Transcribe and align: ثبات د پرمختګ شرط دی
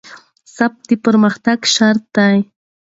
ثبات 0.55 0.73
د 0.89 0.91
پرمختګ 1.05 1.57
شرط 1.75 2.03
دی 2.17 2.37